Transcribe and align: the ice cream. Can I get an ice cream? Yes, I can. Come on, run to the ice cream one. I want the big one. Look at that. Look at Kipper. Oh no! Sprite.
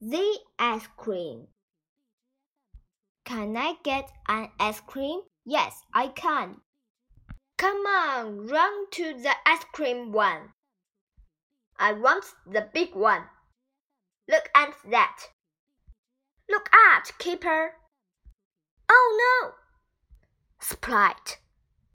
the 0.00 0.38
ice 0.58 0.86
cream. 0.96 1.46
Can 3.24 3.56
I 3.56 3.74
get 3.82 4.10
an 4.28 4.50
ice 4.60 4.80
cream? 4.80 5.20
Yes, 5.44 5.80
I 5.94 6.08
can. 6.08 6.60
Come 7.56 7.86
on, 7.86 8.46
run 8.46 8.90
to 8.92 9.14
the 9.14 9.32
ice 9.46 9.64
cream 9.72 10.12
one. 10.12 10.52
I 11.78 11.92
want 11.92 12.24
the 12.46 12.68
big 12.72 12.94
one. 12.94 13.24
Look 14.28 14.50
at 14.54 14.74
that. 14.90 15.22
Look 16.48 16.68
at 16.72 17.12
Kipper. 17.18 17.72
Oh 18.88 19.42
no! 19.42 19.52
Sprite. 20.60 21.38